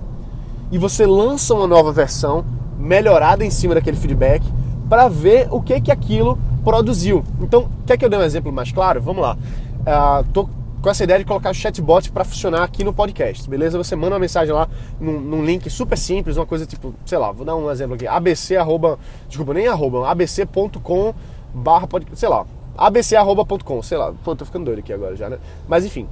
e 0.71 0.79
você 0.79 1.05
lança 1.07 1.53
uma 1.53 1.67
nova 1.67 1.93
versão 1.93 2.43
melhorada 2.83 3.45
em 3.45 3.51
cima 3.51 3.75
daquele 3.75 3.97
feedback 3.97 4.45
para 4.89 5.09
ver 5.09 5.47
o 5.51 5.63
que 5.63 5.81
que 5.81 5.91
aquilo 5.93 6.39
produziu. 6.65 7.25
Então, 7.41 7.69
quer 7.87 7.97
que 7.97 8.05
eu 8.05 8.11
dê 8.11 8.17
um 8.17 8.23
exemplo 8.23 8.53
mais 8.53 8.73
claro? 8.73 9.01
Vamos 9.01 9.23
lá. 9.23 9.37
Uh, 9.81 10.25
tô 10.33 10.49
com 10.83 10.91
essa 10.91 11.05
ideia 11.05 11.21
de 11.21 11.25
colocar 11.25 11.51
o 11.51 11.55
chatbot 11.55 12.11
para 12.11 12.25
funcionar 12.25 12.65
aqui 12.65 12.83
no 12.83 12.93
podcast, 12.93 13.49
beleza? 13.49 13.79
Você 13.79 13.95
manda 13.95 14.15
uma 14.15 14.19
mensagem 14.19 14.53
lá 14.53 14.69
num, 15.01 15.21
num, 15.21 15.45
link 15.45 15.71
super 15.71 15.97
simples, 15.97 16.37
uma 16.37 16.45
coisa 16.45 16.67
tipo, 16.67 16.93
sei 17.07 17.19
lá, 17.19 17.31
vou 17.31 17.47
dar 17.47 17.55
um 17.55 17.71
exemplo 17.71 17.95
aqui, 17.95 18.07
abc 18.07 18.57
arroba, 18.57 18.99
desculpa, 19.29 19.55
nem 19.55 19.69
arroba, 19.69 20.11
abc.com 20.11 21.15
barra 21.55 21.87
podcast, 21.87 22.19
sei 22.19 22.29
lá, 22.29 22.45
abc.com, 22.77 23.83
sei 23.83 23.97
lá, 23.97 24.13
pô, 24.25 24.35
tô 24.35 24.45
ficando 24.45 24.65
doido 24.65 24.81
aqui 24.81 24.93
agora 24.93 25.15
já, 25.15 25.29
né? 25.29 25.39
Mas 25.69 25.85
enfim, 25.85 26.09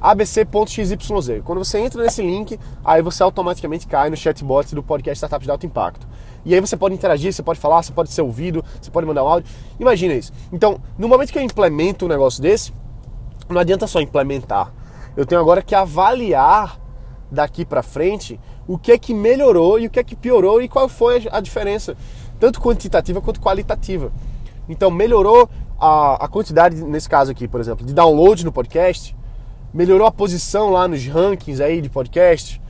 abc.xyz. 0.00 1.42
Quando 1.44 1.58
você 1.58 1.78
entra 1.78 2.02
nesse 2.02 2.22
link, 2.22 2.58
aí 2.84 3.02
você 3.02 3.22
automaticamente 3.22 3.86
cai 3.86 4.08
no 4.08 4.16
chatbot 4.16 4.74
do 4.74 4.82
podcast 4.82 5.16
Startups 5.16 5.46
de 5.46 5.50
Alto 5.50 5.66
Impacto. 5.66 6.06
E 6.44 6.54
aí 6.54 6.60
você 6.60 6.76
pode 6.76 6.94
interagir, 6.94 7.32
você 7.32 7.42
pode 7.42 7.58
falar, 7.58 7.82
você 7.82 7.92
pode 7.92 8.10
ser 8.10 8.22
ouvido, 8.22 8.64
você 8.80 8.90
pode 8.90 9.06
mandar 9.06 9.24
um 9.24 9.28
áudio. 9.28 9.48
Imagina 9.80 10.14
isso. 10.14 10.32
Então, 10.52 10.80
no 10.98 11.08
momento 11.08 11.32
que 11.32 11.38
eu 11.38 11.42
implemento 11.42 12.04
um 12.04 12.08
negócio 12.08 12.42
desse, 12.42 12.72
não 13.48 13.60
adianta 13.60 13.86
só 13.86 14.00
implementar. 14.00 14.72
Eu 15.16 15.24
tenho 15.24 15.40
agora 15.40 15.62
que 15.62 15.74
avaliar 15.74 16.78
daqui 17.30 17.64
para 17.64 17.82
frente 17.82 18.38
o 18.66 18.78
que 18.78 18.92
é 18.92 18.98
que 18.98 19.14
melhorou 19.14 19.78
e 19.78 19.86
o 19.86 19.90
que 19.90 19.98
é 19.98 20.04
que 20.04 20.16
piorou 20.16 20.62
e 20.62 20.68
qual 20.68 20.88
foi 20.88 21.26
a 21.30 21.40
diferença, 21.40 21.96
tanto 22.40 22.60
quantitativa 22.60 23.20
quanto 23.20 23.40
qualitativa. 23.40 24.12
Então 24.68 24.90
melhorou 24.90 25.48
a, 25.78 26.24
a 26.24 26.28
quantidade, 26.28 26.82
nesse 26.82 27.08
caso 27.08 27.30
aqui, 27.30 27.46
por 27.46 27.60
exemplo, 27.60 27.84
de 27.84 27.92
downloads 27.92 28.44
no 28.44 28.52
podcast, 28.52 29.14
melhorou 29.72 30.06
a 30.06 30.12
posição 30.12 30.70
lá 30.70 30.88
nos 30.88 31.06
rankings 31.06 31.62
aí 31.62 31.80
de 31.80 31.90
podcast, 31.90 32.60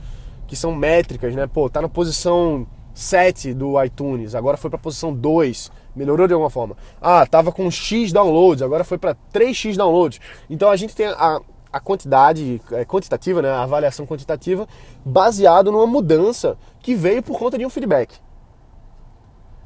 que 0.47 0.55
são 0.55 0.75
métricas, 0.75 1.33
né? 1.33 1.47
Pô, 1.47 1.69
tá 1.69 1.81
na 1.81 1.89
posição 1.89 2.67
7 2.95 3.53
do 3.53 3.83
iTunes, 3.83 4.33
agora 4.33 4.55
foi 4.55 4.69
para 4.69 4.79
posição 4.79 5.13
2, 5.13 5.69
melhorou 5.93 6.27
de 6.27 6.33
alguma 6.33 6.49
forma. 6.49 6.77
Ah, 7.01 7.27
tava 7.27 7.51
com 7.51 7.69
X 7.69 8.13
downloads, 8.13 8.61
agora 8.61 8.85
foi 8.85 8.97
para 8.97 9.15
3X 9.33 9.75
downloads. 9.75 10.21
Então 10.49 10.69
a 10.69 10.77
gente 10.77 10.95
tem 10.95 11.07
a, 11.07 11.41
a 11.71 11.79
quantidade 11.81 12.61
é, 12.71 12.85
quantitativa, 12.85 13.41
né, 13.41 13.49
a 13.49 13.63
avaliação 13.63 14.07
quantitativa, 14.07 14.65
baseado 15.03 15.73
numa 15.73 15.85
mudança 15.85 16.57
que 16.79 16.95
veio 16.95 17.21
por 17.21 17.37
conta 17.37 17.57
de 17.57 17.65
um 17.65 17.69
feedback. 17.69 18.15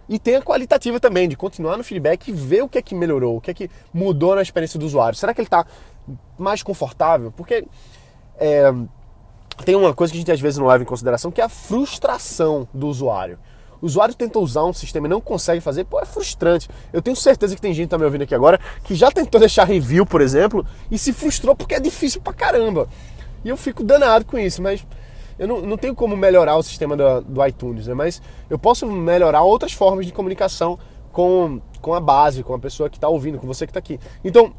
E 0.09 0.17
tem 0.17 0.37
a 0.37 0.41
qualitativa 0.41 0.99
também, 0.99 1.29
de 1.29 1.37
continuar 1.37 1.77
no 1.77 1.83
feedback 1.83 2.29
e 2.29 2.31
ver 2.31 2.63
o 2.63 2.67
que 2.67 2.79
é 2.79 2.81
que 2.81 2.95
melhorou, 2.95 3.37
o 3.37 3.41
que 3.41 3.51
é 3.51 3.53
que 3.53 3.69
mudou 3.93 4.33
na 4.33 4.41
experiência 4.41 4.79
do 4.79 4.87
usuário. 4.87 5.15
Será 5.15 5.35
que 5.35 5.39
ele 5.39 5.45
está 5.45 5.63
mais 6.35 6.63
confortável? 6.63 7.31
Porque 7.31 7.63
é, 8.39 8.73
tem 9.63 9.75
uma 9.75 9.93
coisa 9.93 10.11
que 10.11 10.17
a 10.17 10.21
gente 10.21 10.31
às 10.31 10.39
vezes 10.39 10.57
não 10.57 10.67
leva 10.67 10.83
em 10.83 10.85
consideração, 10.85 11.31
que 11.31 11.41
é 11.41 11.43
a 11.43 11.49
frustração 11.49 12.67
do 12.73 12.87
usuário. 12.87 13.37
O 13.81 13.85
usuário 13.85 14.13
tenta 14.13 14.39
usar 14.39 14.65
um 14.65 14.73
sistema 14.73 15.07
e 15.07 15.09
não 15.09 15.21
consegue 15.21 15.61
fazer, 15.61 15.85
pô, 15.85 15.99
é 15.99 16.05
frustrante. 16.05 16.69
Eu 16.91 17.01
tenho 17.01 17.15
certeza 17.15 17.55
que 17.55 17.61
tem 17.61 17.73
gente 17.73 17.85
que 17.85 17.91
tá 17.91 17.97
me 17.97 18.03
ouvindo 18.03 18.23
aqui 18.23 18.35
agora 18.35 18.59
que 18.83 18.93
já 18.93 19.09
tentou 19.09 19.39
deixar 19.39 19.63
review, 19.63 20.05
por 20.05 20.21
exemplo, 20.21 20.65
e 20.91 20.97
se 20.97 21.13
frustrou 21.13 21.55
porque 21.55 21.75
é 21.75 21.79
difícil 21.79 22.21
pra 22.21 22.33
caramba. 22.33 22.87
E 23.43 23.49
eu 23.49 23.55
fico 23.55 23.83
danado 23.83 24.25
com 24.25 24.37
isso, 24.37 24.61
mas 24.61 24.85
eu 25.37 25.47
não, 25.47 25.61
não 25.61 25.77
tenho 25.77 25.95
como 25.95 26.17
melhorar 26.17 26.57
o 26.57 26.63
sistema 26.63 26.97
do, 26.97 27.21
do 27.21 27.45
iTunes, 27.45 27.87
né? 27.87 27.93
Mas 27.93 28.21
eu 28.49 28.59
posso 28.59 28.85
melhorar 28.85 29.43
outras 29.43 29.71
formas 29.71 30.05
de 30.05 30.11
comunicação 30.11 30.77
com, 31.13 31.61
com 31.81 31.93
a 31.93 32.01
base, 32.01 32.43
com 32.43 32.53
a 32.53 32.59
pessoa 32.59 32.89
que 32.89 32.97
está 32.97 33.07
ouvindo, 33.07 33.39
com 33.39 33.47
você 33.47 33.65
que 33.65 33.71
está 33.71 33.79
aqui. 33.79 33.97
Então, 34.23 34.53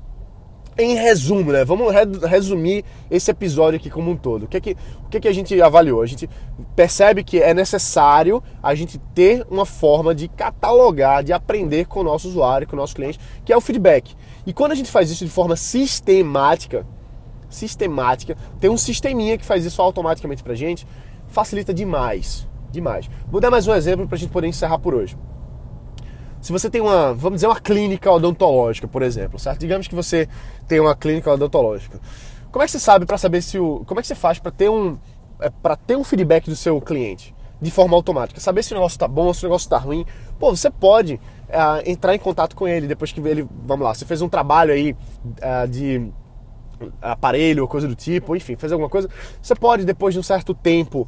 em 0.83 0.95
resumo, 0.95 1.53
né? 1.53 1.65
Vamos 1.65 1.93
resumir 2.29 2.85
esse 3.11 3.31
episódio 3.31 3.79
aqui 3.79 3.91
como 3.91 4.11
um 4.11 4.17
todo. 4.17 4.45
O 4.45 4.49
que 4.49 4.57
é 4.57 4.61
que, 4.61 4.77
o 5.05 5.09
que, 5.09 5.17
é 5.19 5.21
que 5.21 5.29
a 5.29 5.33
gente 5.33 5.61
avaliou? 5.61 6.03
A 6.03 6.07
gente 6.07 6.29
percebe 6.75 7.23
que 7.23 7.41
é 7.41 7.53
necessário 7.53 8.43
a 8.63 8.75
gente 8.75 8.99
ter 9.15 9.47
uma 9.51 9.67
forma 9.67 10.15
de 10.15 10.29
catalogar, 10.29 11.23
de 11.23 11.33
aprender 11.33 11.87
com 11.87 12.01
o 12.01 12.05
nosso 12.05 12.29
usuário, 12.29 12.67
com 12.67 12.75
o 12.75 12.79
nosso 12.79 12.95
cliente, 12.95 13.19
que 13.45 13.53
é 13.53 13.57
o 13.57 13.61
feedback. 13.61 14.17
E 14.47 14.53
quando 14.53 14.73
a 14.73 14.75
gente 14.75 14.91
faz 14.91 15.11
isso 15.11 15.25
de 15.25 15.31
forma 15.31 15.57
sistemática, 15.57 16.87
sistemática, 17.49 18.37
tem 18.59 18.71
um 18.71 18.77
sisteminha 18.77 19.37
que 19.37 19.45
faz 19.45 19.65
isso 19.65 19.83
automaticamente 19.83 20.43
pra 20.43 20.55
gente, 20.55 20.87
facilita 21.29 21.75
demais, 21.75 22.49
demais. 22.71 23.11
Vou 23.31 23.41
dar 23.41 23.51
mais 23.51 23.67
um 23.67 23.75
exemplo 23.75 24.09
pra 24.09 24.17
gente 24.17 24.31
poder 24.31 24.47
encerrar 24.47 24.79
por 24.79 24.95
hoje. 24.95 25.17
Se 26.41 26.53
você 26.53 26.71
tem 26.71 26.81
uma, 26.81 27.13
vamos 27.13 27.39
dizer, 27.39 27.47
uma 27.47 27.61
clínica 27.61 28.11
odontológica, 28.11 28.89
por 28.89 29.03
exemplo, 29.03 29.39
certo? 29.39 29.61
Digamos 29.61 29.87
que 29.87 29.95
você 29.95 30.29
tem 30.67 30.81
uma 30.81 30.95
clínica 30.95 31.31
odontológica. 31.31 32.01
Como 32.51 32.63
é 32.63 32.67
que 32.67 32.73
você 32.73 32.81
sabe 32.81 33.07
para 33.07 33.19
saber 33.19 33.43
se 33.43 33.59
o, 33.59 33.85
como 33.87 34.01
é 34.01 34.03
que 34.03 34.09
você 34.09 34.15
faz 34.15 34.39
para 34.39 34.51
ter 34.51 34.69
um 34.69 34.99
é, 35.41 35.51
para 35.51 35.77
ter 35.77 35.97
um 35.97 36.05
feedback 36.05 36.49
do 36.49 36.57
seu 36.57 36.81
cliente 36.81 37.35
de 37.61 37.71
forma 37.71 37.95
automática, 37.95 38.41
saber 38.41 38.63
se 38.63 38.73
o 38.73 38.75
negócio 38.75 38.97
está 38.97 39.07
bom, 39.07 39.33
se 39.35 39.45
o 39.45 39.49
negócio 39.49 39.67
está 39.67 39.77
ruim. 39.77 40.07
Pô, 40.39 40.55
você 40.55 40.71
pode 40.71 41.21
é, 41.49 41.91
entrar 41.91 42.15
em 42.15 42.19
contato 42.19 42.57
com 42.57 42.67
ele 42.67 42.87
depois 42.87 43.13
que 43.13 43.21
ele, 43.21 43.47
vamos 43.67 43.85
lá, 43.85 43.93
você 43.93 44.07
fez 44.07 44.23
um 44.23 44.29
trabalho 44.29 44.73
aí 44.73 44.97
é, 45.41 45.67
de 45.67 46.11
aparelho 47.03 47.63
ou 47.63 47.69
coisa 47.69 47.87
do 47.87 47.95
tipo, 47.95 48.35
enfim, 48.35 48.57
fez 48.57 48.73
alguma 48.73 48.89
coisa. 48.89 49.09
Você 49.43 49.55
pode 49.55 49.85
depois 49.85 50.15
de 50.15 50.21
um 50.21 50.23
certo 50.23 50.55
tempo 50.55 51.07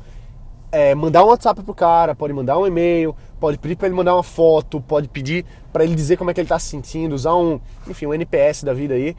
é, 0.73 0.95
mandar 0.95 1.23
um 1.23 1.29
WhatsApp 1.29 1.63
pro 1.63 1.75
cara, 1.75 2.15
pode 2.15 2.33
mandar 2.33 2.59
um 2.59 2.67
e-mail, 2.67 3.15
pode 3.39 3.59
pedir 3.59 3.77
para 3.77 3.87
ele 3.87 3.95
mandar 3.95 4.15
uma 4.17 4.23
foto, 4.23 4.81
pode 4.81 5.07
pedir 5.07 5.45
para 5.71 5.85
ele 5.85 5.95
dizer 5.95 6.17
como 6.17 6.31
é 6.31 6.35
que 6.35 6.41
ele 6.41 6.47
está 6.47 6.59
se 6.59 6.69
sentindo, 6.69 7.15
usar 7.15 7.37
um, 7.37 7.61
enfim, 7.87 8.07
um 8.07 8.15
NPS 8.15 8.65
da 8.65 8.73
vida 8.73 8.95
aí. 8.95 9.15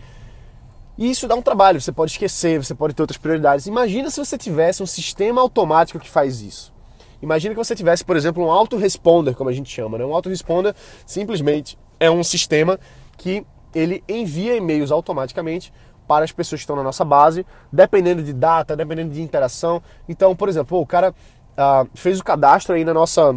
E 0.98 1.10
isso 1.10 1.28
dá 1.28 1.36
um 1.36 1.42
trabalho, 1.42 1.80
você 1.80 1.92
pode 1.92 2.12
esquecer, 2.12 2.64
você 2.64 2.74
pode 2.74 2.96
ter 2.96 3.04
outras 3.04 3.18
prioridades. 3.18 3.68
Imagina 3.68 4.10
se 4.10 4.20
você 4.20 4.38
tivesse 4.38 4.82
um 4.82 4.86
sistema 4.86 5.42
automático 5.42 6.00
que 6.00 6.10
faz 6.10 6.42
isso. 6.42 6.74
Imagina 7.22 7.54
que 7.54 7.64
você 7.64 7.76
tivesse, 7.76 8.04
por 8.04 8.18
exemplo, 8.18 8.44
um 8.44 8.52
autoresponder, 8.52 9.36
como 9.36 9.50
a 9.50 9.54
gente 9.54 9.72
chama, 9.72 9.98
né? 9.98 10.06
Um 10.06 10.14
autoresponder 10.14 10.76
simplesmente 11.06 11.78
é 12.00 12.12
um 12.12 12.24
sistema 12.24 12.80
que 13.18 13.46
ele 13.74 14.04
envia 14.10 14.56
e-mails 14.56 14.92
automaticamente 14.92 15.72
para 16.08 16.26
as 16.26 16.32
pessoas 16.32 16.60
que 16.60 16.64
estão 16.64 16.76
na 16.76 16.84
nossa 16.84 17.06
base, 17.06 17.46
dependendo 17.72 18.22
de 18.22 18.34
data, 18.34 18.76
dependendo 18.76 19.14
de 19.14 19.22
interação. 19.22 19.82
Então, 20.08 20.36
por 20.36 20.50
exemplo, 20.50 20.80
o 20.80 20.86
cara 20.86 21.14
uh, 21.58 21.90
fez 21.94 22.20
o 22.20 22.24
cadastro 22.24 22.76
aí 22.76 22.84
na 22.84 22.94
nossa, 22.94 23.34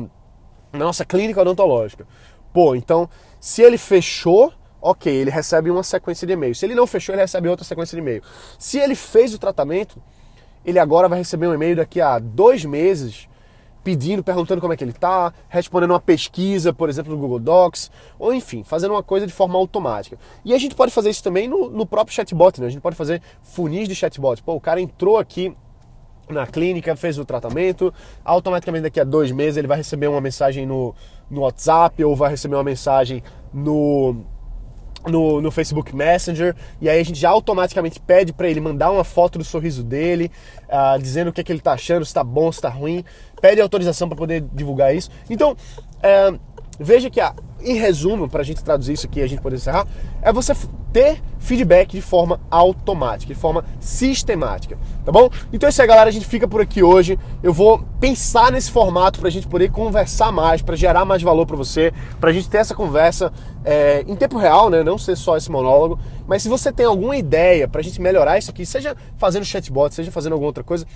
na 0.73 0.85
nossa 0.85 1.05
clínica 1.05 1.41
odontológica. 1.41 2.07
Pô, 2.53 2.75
então, 2.75 3.09
se 3.41 3.63
ele 3.63 3.79
fechou, 3.79 4.53
ok, 4.81 5.13
ele 5.13 5.31
recebe 5.31 5.71
uma 5.71 5.83
sequência 5.83 6.27
de 6.27 6.33
e-mail. 6.33 6.55
Se 6.55 6.65
ele 6.65 6.75
não 6.75 6.87
fechou, 6.87 7.15
ele 7.15 7.23
recebe 7.23 7.49
outra 7.49 7.65
sequência 7.65 7.97
de 7.97 8.01
e-mail. 8.01 8.23
Se 8.59 8.79
ele 8.79 8.95
fez 8.95 9.35
o 9.35 9.39
tratamento, 9.39 10.03
ele 10.65 10.79
agora 10.79 11.09
vai 11.09 11.19
receber 11.19 11.47
um 11.47 11.55
e-mail 11.55 11.77
daqui 11.77 12.01
a 12.01 12.19
dois 12.19 12.65
meses 12.65 13.29
pedindo, 13.85 14.25
perguntando 14.25 14.61
como 14.61 14.73
é 14.73 14.77
que 14.77 14.83
ele 14.83 14.91
está, 14.91 15.33
respondendo 15.49 15.91
uma 15.91 16.01
pesquisa, 16.01 16.73
por 16.73 16.89
exemplo, 16.89 17.13
no 17.13 17.19
Google 17.21 17.39
Docs, 17.39 17.89
ou 18.19 18.35
enfim, 18.35 18.65
fazendo 18.65 18.91
uma 18.91 19.03
coisa 19.03 19.29
de 19.29 19.33
forma 19.33 19.57
automática. 19.57 20.19
E 20.45 20.53
a 20.53 20.59
gente 20.59 20.75
pode 20.75 20.91
fazer 20.91 21.11
isso 21.11 21.23
também 21.23 21.47
no, 21.47 21.71
no 21.71 21.87
próprio 21.87 22.13
chatbot, 22.13 22.61
né? 22.61 22.67
A 22.67 22.71
gente 22.71 22.81
pode 22.81 22.97
fazer 22.97 23.23
funis 23.43 23.87
de 23.87 23.95
chatbot. 23.95 24.43
Pô, 24.43 24.55
o 24.55 24.61
cara 24.61 24.81
entrou 24.81 25.19
aqui 25.19 25.57
na 26.29 26.47
clínica, 26.47 26.97
fez 26.97 27.19
o 27.19 27.25
tratamento, 27.25 27.93
automaticamente 28.25 28.83
daqui 28.83 29.01
a 29.01 29.05
dois 29.05 29.31
meses 29.31 29.57
ele 29.57 29.69
vai 29.69 29.77
receber 29.77 30.09
uma 30.09 30.21
mensagem 30.21 30.67
no, 30.67 30.95
no 31.31 31.43
WhatsApp 31.43 32.03
ou 32.05 32.17
vai 32.17 32.31
receber 32.31 32.57
uma 32.57 32.65
mensagem 32.65 33.23
no, 33.53 34.17
no, 35.07 35.41
no 35.41 35.51
Facebook 35.51 35.95
Messenger. 35.95 36.55
E 36.81 36.89
aí 36.89 37.01
a 37.01 37.05
gente 37.05 37.19
já 37.19 37.31
automaticamente 37.31 38.01
pede 38.01 38.33
para 38.33 38.49
ele 38.49 38.61
mandar 38.61 38.91
uma 38.91 39.05
foto 39.05 39.39
do 39.39 39.45
sorriso 39.45 39.83
dele, 39.83 40.31
uh, 40.65 41.01
dizendo 41.01 41.29
o 41.29 41.33
que, 41.33 41.41
é 41.41 41.45
que 41.45 41.53
ele 41.53 41.61
está 41.61 41.73
achando, 41.73 42.05
se 42.05 42.11
está 42.11 42.25
bom, 42.25 42.51
se 42.51 42.59
está 42.59 42.69
ruim, 42.69 43.05
pede 43.41 43.61
autorização 43.61 44.09
para 44.09 44.17
poder 44.17 44.45
divulgar 44.53 44.95
isso. 44.95 45.11
Então, 45.31 45.53
uh, 45.53 46.56
veja 46.79 47.11
que, 47.11 47.21
em 47.61 47.75
resumo, 47.75 48.29
para 48.29 48.41
a 48.41 48.45
gente 48.45 48.63
traduzir 48.63 48.93
isso 48.95 49.07
aqui 49.07 49.21
e 49.21 49.23
a 49.23 49.27
gente 49.27 49.41
poder 49.41 49.57
encerrar, 49.57 49.87
é 50.23 50.33
você 50.33 50.55
ter 50.93 51.23
feedback 51.39 51.93
de 51.93 52.01
forma 52.01 52.41
automática, 52.51 53.33
de 53.33 53.39
forma 53.39 53.65
sistemática, 53.79 54.79
tá 55.05 55.13
bom? 55.13 55.29
Então 55.53 55.67
é 55.67 55.71
isso 55.71 55.83
aí, 55.83 55.87
galera. 55.87 56.09
A 56.09 56.13
gente 56.13 56.27
fica 56.27 56.49
por 56.49 56.61
aqui 56.61 56.83
hoje. 56.83 57.19
Eu 57.43 57.53
vou 57.53 57.85
pensar 58.01 58.51
nesse 58.51 58.71
formato 58.71 59.19
para 59.21 59.29
a 59.29 59.31
gente 59.31 59.47
poder 59.47 59.71
conversar 59.71 60.33
mais, 60.33 60.63
para 60.63 60.75
gerar 60.75 61.05
mais 61.05 61.23
valor 61.23 61.47
para 61.47 61.57
você, 61.57 61.93
para 62.19 62.31
a 62.31 62.33
gente 62.33 62.49
ter 62.49 62.59
essa 62.59 62.75
conversa 62.75 63.31
é, 63.63 64.05
em 64.09 64.17
tempo 64.17 64.39
real, 64.39 64.71
né? 64.71 64.83
Não 64.83 64.97
ser 64.97 65.17
só 65.17 65.37
esse 65.37 65.51
monólogo. 65.51 65.99
Mas 66.27 66.43
se 66.43 66.49
você 66.49 66.73
tem 66.73 66.87
alguma 66.87 67.17
ideia 67.17 67.69
para 67.69 67.81
a 67.81 67.85
gente 67.85 68.01
melhorar 68.01 68.39
isso 68.39 68.51
aqui, 68.51 68.65
seja 68.65 68.97
fazendo 69.19 69.45
chatbot, 69.45 69.95
seja 69.95 70.11
fazendo 70.11 70.33
alguma 70.33 70.49
outra 70.49 70.65
coisa, 70.65 70.87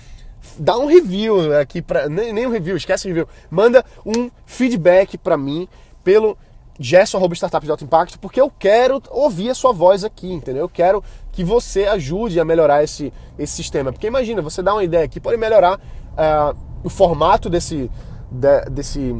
dá 0.57 0.77
um 0.77 0.85
review 0.85 1.57
aqui 1.57 1.81
para 1.81 2.09
nem, 2.09 2.33
nem 2.33 2.47
um 2.47 2.51
review, 2.51 2.75
esquece 2.75 3.05
o 3.05 3.09
review. 3.09 3.27
Manda 3.49 3.83
um 4.05 4.29
feedback 4.45 5.17
para 5.17 5.37
mim 5.37 5.67
pelo 6.03 6.37
Gerson.startup 6.79 7.63
de 7.63 7.71
alto 7.71 7.83
impacto, 7.83 8.19
porque 8.19 8.41
eu 8.41 8.51
quero 8.57 9.01
ouvir 9.11 9.49
a 9.51 9.55
sua 9.55 9.71
voz 9.71 10.03
aqui, 10.03 10.31
entendeu? 10.31 10.63
Eu 10.63 10.69
quero 10.69 11.03
que 11.31 11.43
você 11.43 11.85
ajude 11.85 12.39
a 12.39 12.45
melhorar 12.45 12.83
esse, 12.83 13.13
esse 13.37 13.53
sistema. 13.53 13.91
Porque 13.91 14.07
imagina, 14.07 14.41
você 14.41 14.63
dá 14.63 14.73
uma 14.73 14.83
ideia 14.83 15.05
aqui, 15.05 15.19
pode 15.19 15.37
melhorar 15.37 15.77
uh, 15.77 16.57
o 16.83 16.89
formato 16.89 17.49
desse, 17.49 17.89
de, 18.31 18.61
desse, 18.71 19.15